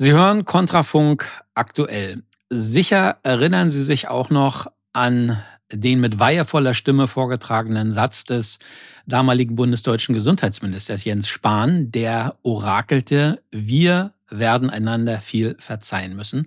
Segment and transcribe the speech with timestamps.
[0.00, 2.22] Sie hören Kontrafunk aktuell.
[2.50, 8.60] Sicher erinnern Sie sich auch noch an den mit weihevoller Stimme vorgetragenen Satz des
[9.06, 16.46] damaligen bundesdeutschen Gesundheitsministers Jens Spahn, der orakelte, wir werden einander viel verzeihen müssen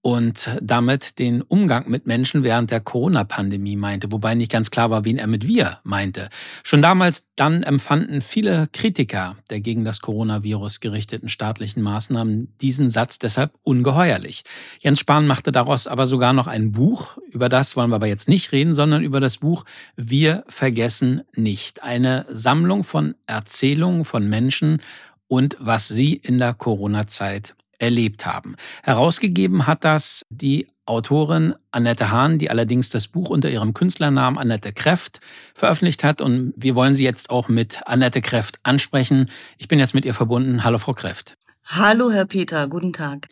[0.00, 5.04] und damit den Umgang mit Menschen während der Corona-Pandemie meinte, wobei nicht ganz klar war,
[5.04, 6.28] wen er mit wir meinte.
[6.62, 13.18] Schon damals dann empfanden viele Kritiker der gegen das Coronavirus gerichteten staatlichen Maßnahmen diesen Satz
[13.18, 14.44] deshalb ungeheuerlich.
[14.80, 18.28] Jens Spahn machte daraus aber sogar noch ein Buch, über das wollen wir aber jetzt
[18.28, 19.64] nicht reden, sondern über das Buch
[19.96, 21.82] Wir vergessen nicht.
[21.82, 24.80] Eine Sammlung von Erzählungen von Menschen
[25.26, 28.56] und was sie in der Corona-Zeit erlebt haben.
[28.82, 34.72] Herausgegeben hat das die Autorin Annette Hahn, die allerdings das Buch unter ihrem Künstlernamen Annette
[34.72, 35.20] Kräft
[35.54, 36.20] veröffentlicht hat.
[36.20, 39.30] Und wir wollen sie jetzt auch mit Annette Kräft ansprechen.
[39.58, 40.64] Ich bin jetzt mit ihr verbunden.
[40.64, 41.36] Hallo, Frau Kräft.
[41.64, 42.66] Hallo, Herr Peter.
[42.66, 43.28] Guten Tag.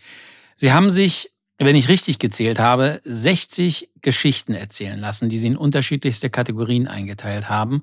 [0.54, 5.56] Sie haben sich, wenn ich richtig gezählt habe, 60 Geschichten erzählen lassen, die Sie in
[5.56, 7.82] unterschiedlichste Kategorien eingeteilt haben.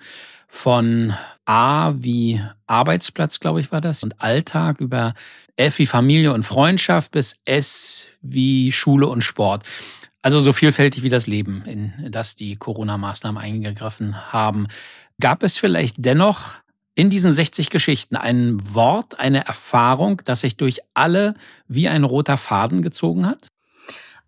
[0.56, 1.14] Von
[1.46, 5.16] A wie Arbeitsplatz, glaube ich, war das, und Alltag über
[5.58, 9.64] F wie Familie und Freundschaft bis S wie Schule und Sport.
[10.22, 14.68] Also so vielfältig wie das Leben, in das die Corona-Maßnahmen eingegriffen haben.
[15.20, 16.52] Gab es vielleicht dennoch
[16.94, 21.34] in diesen 60 Geschichten ein Wort, eine Erfahrung, das sich durch alle
[21.68, 23.48] wie ein roter Faden gezogen hat?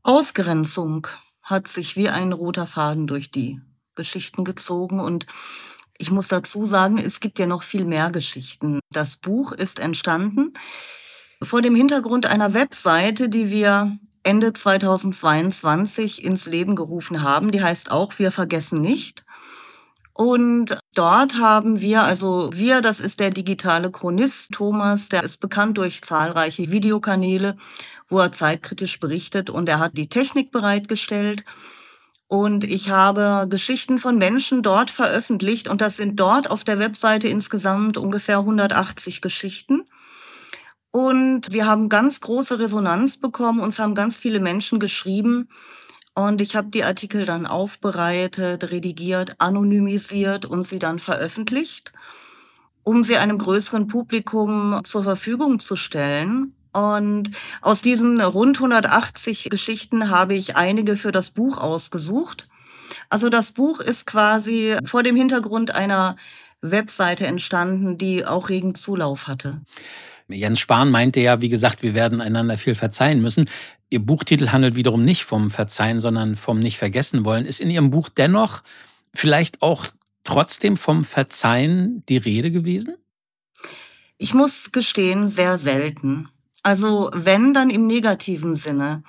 [0.02, 1.08] Ausgrenzung
[1.44, 3.62] hat sich wie ein roter Faden durch die
[3.94, 5.28] Geschichten gezogen und
[5.98, 8.80] ich muss dazu sagen, es gibt ja noch viel mehr Geschichten.
[8.92, 10.54] Das Buch ist entstanden
[11.42, 17.52] vor dem Hintergrund einer Webseite, die wir Ende 2022 ins Leben gerufen haben.
[17.52, 19.24] Die heißt auch Wir vergessen nicht.
[20.14, 25.78] Und dort haben wir, also wir, das ist der digitale Chronist Thomas, der ist bekannt
[25.78, 27.58] durch zahlreiche Videokanäle,
[28.08, 31.44] wo er zeitkritisch berichtet und er hat die Technik bereitgestellt.
[32.28, 37.28] Und ich habe Geschichten von Menschen dort veröffentlicht und das sind dort auf der Webseite
[37.28, 39.84] insgesamt ungefähr 180 Geschichten.
[40.90, 45.50] Und wir haben ganz große Resonanz bekommen, uns haben ganz viele Menschen geschrieben.
[46.14, 51.92] Und ich habe die Artikel dann aufbereitet, redigiert, anonymisiert und sie dann veröffentlicht,
[52.84, 56.56] um sie einem größeren Publikum zur Verfügung zu stellen.
[56.76, 57.32] Und
[57.62, 62.50] aus diesen rund 180 Geschichten habe ich einige für das Buch ausgesucht.
[63.10, 66.18] Also das Buch ist quasi vor dem Hintergrund einer
[66.62, 69.62] Webseite entstanden, die auch regen Zulauf hatte.
[70.28, 73.50] Jens Spahn meinte ja, wie gesagt, wir werden einander viel verzeihen müssen.
[73.90, 77.46] Ihr Buchtitel handelt wiederum nicht vom Verzeihen, sondern vom nicht vergessen wollen.
[77.46, 78.64] Ist in Ihrem Buch dennoch
[79.14, 79.86] vielleicht auch
[80.26, 82.96] trotzdem vom Verzeihen die Rede gewesen?
[84.18, 86.30] Ich muss gestehen, sehr selten.
[86.66, 89.04] Also wenn, dann im negativen Sinne.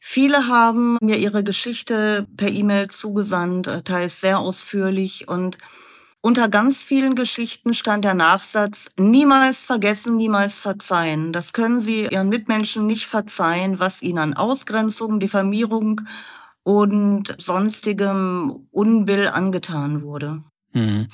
[0.00, 5.58] Viele haben mir ihre Geschichte per E-Mail zugesandt, äh, teils sehr ausführlich und
[6.22, 11.34] unter ganz vielen Geschichten stand der Nachsatz, niemals vergessen, niemals verzeihen.
[11.34, 16.00] Das können Sie Ihren Mitmenschen nicht verzeihen, was Ihnen an Ausgrenzung, Diffamierung
[16.62, 20.42] und sonstigem Unbill angetan wurde.
[20.72, 21.08] Hm.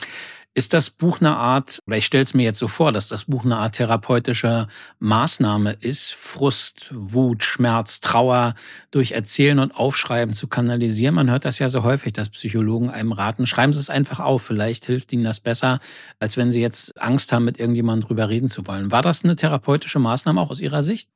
[0.54, 3.24] Ist das Buch eine Art, oder ich stelle es mir jetzt so vor, dass das
[3.24, 4.68] Buch eine Art therapeutische
[4.98, 8.54] Maßnahme ist, Frust, Wut, Schmerz, Trauer
[8.90, 11.14] durch Erzählen und Aufschreiben zu kanalisieren?
[11.14, 14.42] Man hört das ja so häufig, dass Psychologen einem raten, schreiben Sie es einfach auf,
[14.42, 15.78] vielleicht hilft Ihnen das besser,
[16.20, 18.90] als wenn Sie jetzt Angst haben, mit irgendjemandem drüber reden zu wollen.
[18.90, 21.08] War das eine therapeutische Maßnahme auch aus Ihrer Sicht?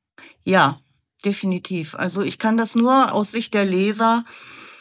[0.45, 0.79] Ja,
[1.23, 1.93] definitiv.
[1.93, 4.25] Also ich kann das nur aus Sicht der Leser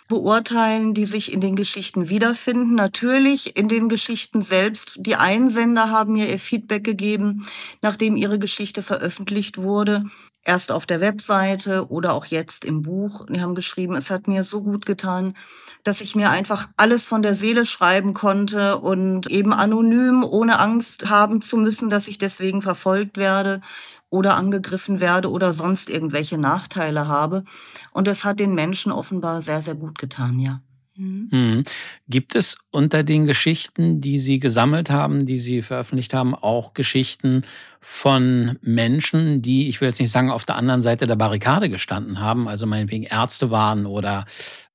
[0.09, 2.75] beurteilen, die sich in den Geschichten wiederfinden.
[2.75, 4.97] Natürlich in den Geschichten selbst.
[4.99, 7.47] Die Einsender haben mir ihr Feedback gegeben,
[7.83, 10.05] nachdem ihre Geschichte veröffentlicht wurde.
[10.49, 13.27] Erst auf der Webseite oder auch jetzt im Buch.
[13.29, 15.35] Die haben geschrieben, es hat mir so gut getan,
[15.83, 21.11] dass ich mir einfach alles von der Seele schreiben konnte und eben anonym, ohne Angst
[21.11, 23.61] haben zu müssen, dass ich deswegen verfolgt werde
[24.09, 27.43] oder angegriffen werde oder sonst irgendwelche Nachteile habe.
[27.91, 30.61] Und es hat den Menschen offenbar sehr, sehr gut getan, ja.
[30.97, 31.29] Mhm.
[31.31, 31.63] mhm.
[32.09, 37.43] Gibt es unter den Geschichten, die Sie gesammelt haben, die Sie veröffentlicht haben, auch Geschichten
[37.81, 42.21] von Menschen, die, ich will jetzt nicht sagen, auf der anderen Seite der Barrikade gestanden
[42.21, 44.25] haben, also meinetwegen Ärzte waren oder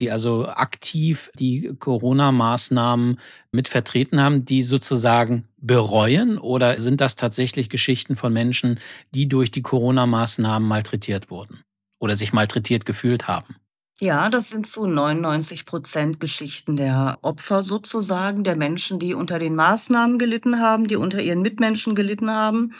[0.01, 3.19] die also aktiv die Corona-Maßnahmen
[3.51, 6.37] mit vertreten haben, die sozusagen bereuen?
[6.37, 8.79] Oder sind das tatsächlich Geschichten von Menschen,
[9.13, 11.61] die durch die Corona-Maßnahmen malträtiert wurden
[11.99, 13.55] oder sich malträtiert gefühlt haben?
[14.03, 19.53] Ja, das sind zu 99 Prozent Geschichten der Opfer sozusagen, der Menschen, die unter den
[19.53, 22.73] Maßnahmen gelitten haben, die unter ihren Mitmenschen gelitten haben.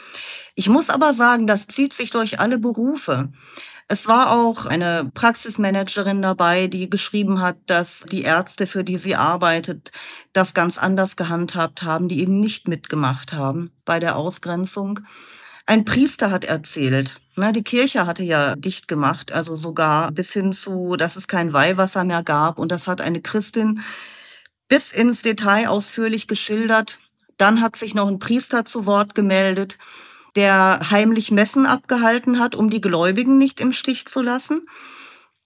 [0.56, 3.32] Ich muss aber sagen, das zieht sich durch alle Berufe.
[3.88, 9.16] Es war auch eine Praxismanagerin dabei, die geschrieben hat, dass die Ärzte, für die sie
[9.16, 9.92] arbeitet,
[10.34, 15.02] das ganz anders gehandhabt haben, die eben nicht mitgemacht haben bei der Ausgrenzung.
[15.66, 20.54] Ein Priester hat erzählt, na, die Kirche hatte ja dicht gemacht, also sogar bis hin
[20.54, 22.60] zu, dass es kein Weihwasser mehr gab.
[22.60, 23.82] Und das hat eine Christin
[24.68, 27.00] bis ins Detail ausführlich geschildert.
[27.38, 29.78] Dann hat sich noch ein Priester zu Wort gemeldet,
[30.36, 34.68] der heimlich Messen abgehalten hat, um die Gläubigen nicht im Stich zu lassen.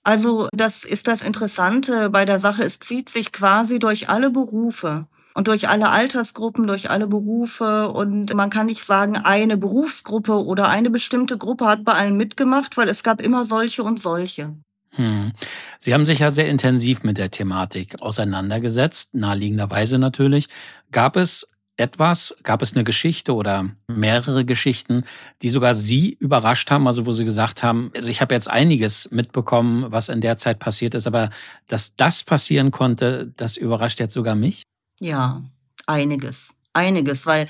[0.04, 2.64] Also das ist das Interessante bei der Sache.
[2.64, 7.90] Es zieht sich quasi durch alle Berufe und durch alle Altersgruppen, durch alle Berufe.
[7.90, 12.78] Und man kann nicht sagen, eine Berufsgruppe oder eine bestimmte Gruppe hat bei allen mitgemacht,
[12.78, 14.56] weil es gab immer solche und solche.
[14.92, 15.34] Hm.
[15.78, 20.48] Sie haben sich ja sehr intensiv mit der Thematik auseinandergesetzt, naheliegenderweise natürlich.
[20.92, 25.04] Gab es etwas, gab es eine Geschichte oder mehrere Geschichten,
[25.42, 29.12] die sogar Sie überrascht haben, also wo Sie gesagt haben, also ich habe jetzt einiges
[29.12, 31.30] mitbekommen, was in der Zeit passiert ist, aber
[31.68, 34.64] dass das passieren konnte, das überrascht jetzt sogar mich?
[35.00, 35.44] Ja,
[35.88, 37.48] einiges, einiges, weil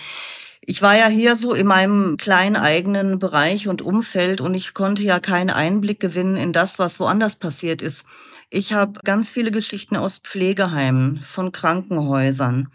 [0.68, 5.04] ich war ja hier so in meinem kleinen eigenen Bereich und Umfeld und ich konnte
[5.04, 8.04] ja keinen Einblick gewinnen in das, was woanders passiert ist.
[8.50, 12.70] Ich habe ganz viele Geschichten aus Pflegeheimen, von Krankenhäusern,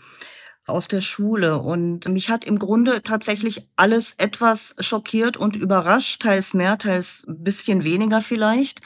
[0.67, 6.55] aus der Schule und mich hat im Grunde tatsächlich alles etwas schockiert und überrascht, teils
[6.55, 8.83] mehr, teils ein bisschen weniger vielleicht.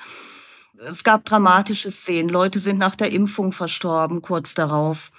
[0.78, 2.30] Es gab dramatische Szenen.
[2.30, 5.10] Leute sind nach der Impfung verstorben, kurz darauf.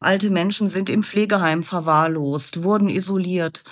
[0.00, 3.62] Alte Menschen sind im Pflegeheim verwahrlost, wurden isoliert.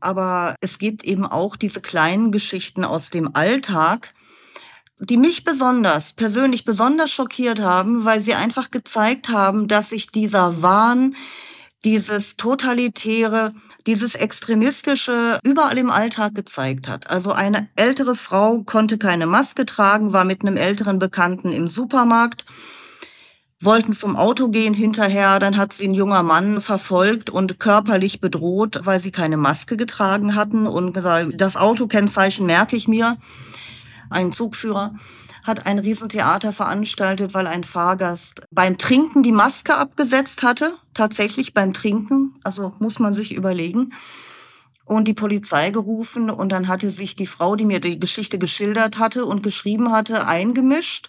[0.00, 4.12] Aber es gibt eben auch diese kleinen Geschichten aus dem Alltag,
[4.98, 10.62] die mich besonders, persönlich besonders schockiert haben, weil sie einfach gezeigt haben, dass sich dieser
[10.62, 11.14] Wahn,
[11.84, 13.54] dieses totalitäre,
[13.86, 17.10] dieses extremistische überall im Alltag gezeigt hat.
[17.10, 22.44] Also eine ältere Frau konnte keine Maske tragen, war mit einem älteren Bekannten im Supermarkt
[23.64, 28.80] wollten zum Auto gehen hinterher, dann hat sie ein junger Mann verfolgt und körperlich bedroht,
[28.84, 33.16] weil sie keine Maske getragen hatten und gesagt, das Autokennzeichen merke ich mir.
[34.10, 34.94] Ein Zugführer
[35.42, 40.74] hat ein Riesentheater veranstaltet, weil ein Fahrgast beim Trinken die Maske abgesetzt hatte.
[40.94, 42.34] Tatsächlich beim Trinken.
[42.44, 43.92] Also muss man sich überlegen.
[44.84, 48.98] Und die Polizei gerufen und dann hatte sich die Frau, die mir die Geschichte geschildert
[48.98, 51.08] hatte und geschrieben hatte, eingemischt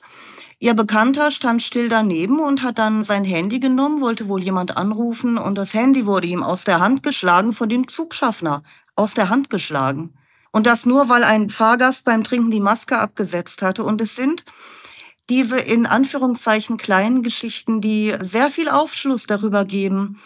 [0.64, 5.38] Ihr Bekannter stand still daneben und hat dann sein Handy genommen, wollte wohl jemand anrufen
[5.38, 8.64] und das Handy wurde ihm aus der Hand geschlagen von dem Zugschaffner.
[8.96, 10.14] Aus der Hand geschlagen.
[10.54, 13.84] Und das nur, weil ein Fahrgast beim Trinken die Maske abgesetzt hatte.
[13.84, 14.46] Und es sind
[15.30, 20.18] diese in Anführungszeichen kleinen Geschichten, die sehr viel Aufschluss darüber geben,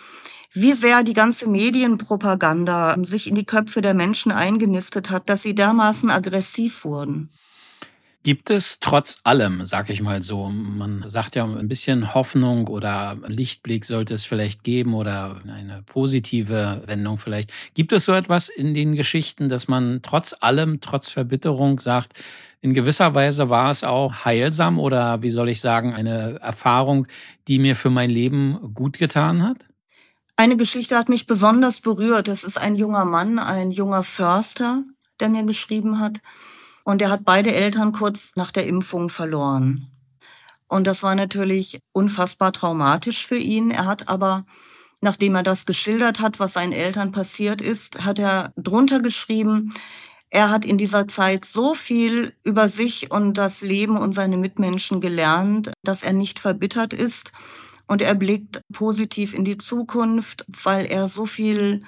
[0.52, 5.56] wie sehr die ganze Medienpropaganda sich in die Köpfe der Menschen eingenistet hat, dass sie
[5.56, 7.32] dermaßen aggressiv wurden.
[8.28, 13.18] Gibt es trotz allem, sag ich mal so, man sagt ja ein bisschen Hoffnung oder
[13.26, 17.54] Lichtblick sollte es vielleicht geben oder eine positive Wendung vielleicht.
[17.74, 22.22] Gibt es so etwas in den Geschichten, dass man trotz allem, trotz Verbitterung sagt,
[22.60, 27.08] in gewisser Weise war es auch heilsam oder wie soll ich sagen, eine Erfahrung,
[27.48, 29.68] die mir für mein Leben gut getan hat?
[30.36, 32.28] Eine Geschichte hat mich besonders berührt.
[32.28, 34.84] Das ist ein junger Mann, ein junger Förster,
[35.22, 36.20] der mir geschrieben hat.
[36.88, 39.92] Und er hat beide Eltern kurz nach der Impfung verloren.
[40.70, 43.72] Und das war natürlich unfassbar traumatisch für ihn.
[43.72, 44.46] Er hat aber,
[45.02, 49.74] nachdem er das geschildert hat, was seinen Eltern passiert ist, hat er drunter geschrieben,
[50.30, 55.02] er hat in dieser Zeit so viel über sich und das Leben und seine Mitmenschen
[55.02, 57.34] gelernt, dass er nicht verbittert ist.
[57.88, 61.84] Und er blickt positiv in die Zukunft, weil er so viel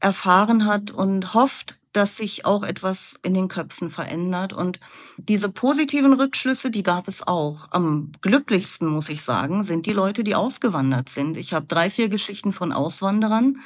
[0.00, 4.52] erfahren hat und hofft, dass sich auch etwas in den Köpfen verändert.
[4.52, 4.80] Und
[5.16, 7.68] diese positiven Rückschlüsse, die gab es auch.
[7.70, 11.36] Am glücklichsten, muss ich sagen, sind die Leute, die ausgewandert sind.
[11.36, 13.60] Ich habe drei, vier Geschichten von Auswanderern,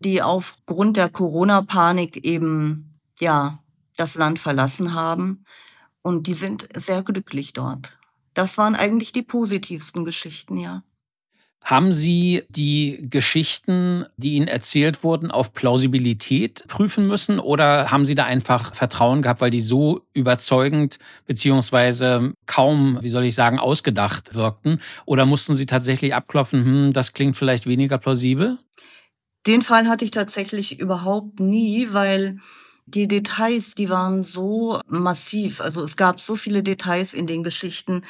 [0.00, 3.58] die aufgrund der Corona-Panik eben, ja,
[3.96, 5.44] das Land verlassen haben.
[6.02, 7.98] Und die sind sehr glücklich dort.
[8.34, 10.82] Das waren eigentlich die positivsten Geschichten, ja.
[11.62, 18.14] Haben Sie die Geschichten, die Ihnen erzählt wurden, auf Plausibilität prüfen müssen oder haben Sie
[18.14, 24.34] da einfach Vertrauen gehabt, weil die so überzeugend beziehungsweise kaum, wie soll ich sagen, ausgedacht
[24.34, 24.80] wirkten?
[25.06, 28.58] Oder mussten Sie tatsächlich abklopfen, hm, das klingt vielleicht weniger plausibel?
[29.46, 32.38] Den Fall hatte ich tatsächlich überhaupt nie, weil
[32.88, 35.60] Die Details, die waren so massiv.
[35.60, 38.02] Also es gab so viele Details in den Geschichten.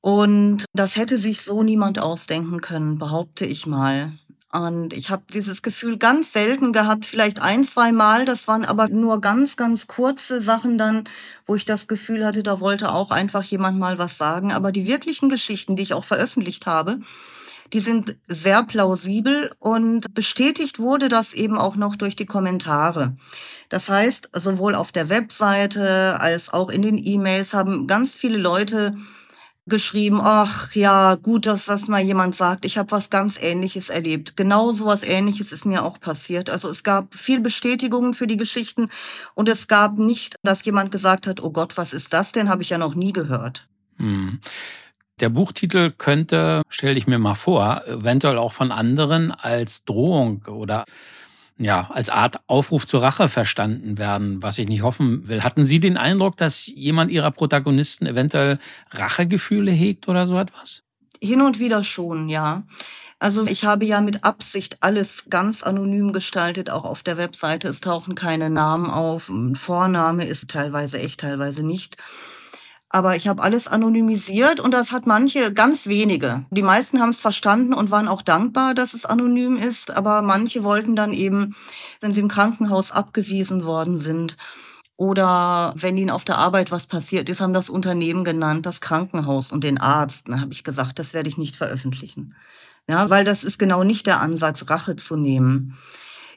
[0.00, 4.12] Und das hätte sich so niemand ausdenken können, behaupte ich mal.
[4.50, 8.24] Und ich habe dieses Gefühl ganz selten gehabt, vielleicht ein, zwei Mal.
[8.24, 11.04] Das waren aber nur ganz, ganz kurze Sachen dann,
[11.44, 14.52] wo ich das Gefühl hatte, da wollte auch einfach jemand mal was sagen.
[14.52, 17.00] Aber die wirklichen Geschichten, die ich auch veröffentlicht habe,
[17.74, 23.16] die sind sehr plausibel und bestätigt wurde das eben auch noch durch die Kommentare.
[23.68, 28.96] Das heißt, sowohl auf der Webseite als auch in den E-Mails haben ganz viele Leute
[29.68, 32.64] geschrieben, ach ja, gut, dass das mal jemand sagt.
[32.64, 34.36] Ich habe was ganz Ähnliches erlebt.
[34.36, 36.50] Genau so was Ähnliches ist mir auch passiert.
[36.50, 38.88] Also es gab viel Bestätigungen für die Geschichten
[39.34, 42.48] und es gab nicht, dass jemand gesagt hat, oh Gott, was ist das denn?
[42.48, 43.68] Habe ich ja noch nie gehört.
[43.96, 44.40] Hm.
[45.20, 50.84] Der Buchtitel könnte, stelle ich mir mal vor, eventuell auch von anderen als Drohung oder
[51.58, 55.42] ja, als Art Aufruf zur Rache verstanden werden, was ich nicht hoffen will.
[55.42, 58.58] Hatten Sie den Eindruck, dass jemand Ihrer Protagonisten eventuell
[58.90, 60.84] Rachegefühle hegt oder so etwas?
[61.20, 62.62] Hin und wieder schon, ja.
[63.18, 67.66] Also ich habe ja mit Absicht alles ganz anonym gestaltet, auch auf der Webseite.
[67.66, 69.30] Es tauchen keine Namen auf.
[69.54, 71.96] Vorname ist teilweise echt, teilweise nicht.
[72.90, 76.46] Aber ich habe alles anonymisiert und das hat manche, ganz wenige.
[76.50, 79.90] Die meisten haben es verstanden und waren auch dankbar, dass es anonym ist.
[79.90, 81.54] Aber manche wollten dann eben,
[82.00, 84.38] wenn sie im Krankenhaus abgewiesen worden sind
[84.96, 89.52] oder wenn ihnen auf der Arbeit was passiert ist, haben das Unternehmen genannt, das Krankenhaus
[89.52, 90.28] und den Arzt.
[90.28, 92.34] Da habe ich gesagt, das werde ich nicht veröffentlichen.
[92.88, 95.76] Ja, weil das ist genau nicht der Ansatz, Rache zu nehmen.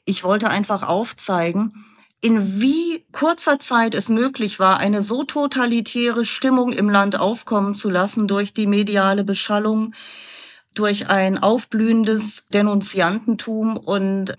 [0.03, 1.86] Ich wollte einfach aufzeigen,
[2.21, 7.89] in wie kurzer Zeit es möglich war, eine so totalitäre Stimmung im Land aufkommen zu
[7.89, 9.93] lassen durch die mediale Beschallung,
[10.75, 14.35] durch ein aufblühendes Denunziantentum und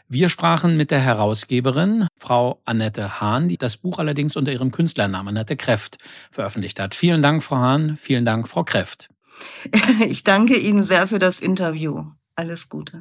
[0.07, 5.29] Wir sprachen mit der Herausgeberin, Frau Annette Hahn, die das Buch allerdings unter ihrem Künstlernamen
[5.29, 5.97] Annette Kräft
[6.29, 6.93] veröffentlicht hat.
[6.93, 7.97] Vielen Dank, Frau Hahn.
[7.97, 9.09] Vielen Dank, Frau Kräft.
[10.07, 12.11] Ich danke Ihnen sehr für das Interview.
[12.35, 12.99] Alles Gute.